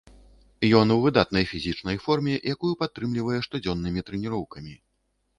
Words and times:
Ён 0.77 0.93
у 0.93 0.95
выдатнай 1.01 1.43
фізічнай 1.51 1.99
форме, 2.05 2.33
якую 2.53 2.71
падтрымлівае 2.79 3.37
штодзённымі 3.49 4.05
трэніроўкамі. 4.09 4.73